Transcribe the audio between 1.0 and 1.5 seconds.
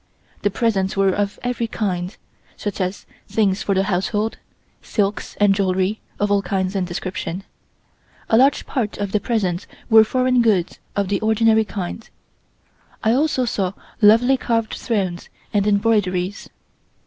of